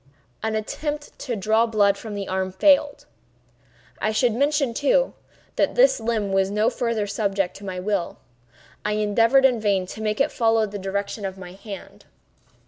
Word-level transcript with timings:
An 0.41 0.55
attempt 0.55 1.19
to 1.19 1.35
draw 1.35 1.67
blood 1.67 1.95
from 1.95 2.15
the 2.15 2.27
arm 2.27 2.51
failed. 2.51 3.05
I 3.99 4.11
should 4.11 4.33
mention, 4.33 4.73
too, 4.73 5.13
that 5.57 5.75
this 5.75 5.99
limb 5.99 6.31
was 6.33 6.49
no 6.49 6.71
farther 6.71 7.05
subject 7.05 7.55
to 7.57 7.65
my 7.65 7.79
will. 7.79 8.17
I 8.83 8.93
endeavored 8.93 9.45
in 9.45 9.59
vain 9.59 9.85
to 9.85 10.01
make 10.01 10.19
it 10.19 10.31
follow 10.31 10.65
the 10.65 10.79
direction 10.79 11.23
of 11.23 11.37
my 11.37 11.51
hand. 11.51 12.05